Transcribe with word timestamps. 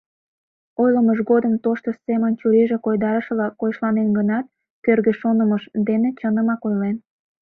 Ойлымыж 0.81 1.19
годым 1.31 1.53
тоштыж 1.63 1.95
семын 2.05 2.31
чурийже 2.39 2.77
койдарышыла 2.85 3.47
койышланен 3.59 4.09
гынат, 4.17 4.45
кӧргӧ 4.85 5.11
шонымыж 5.21 5.63
дене 5.87 6.09
чынымак 6.19 6.61
ойлен. 6.67 6.97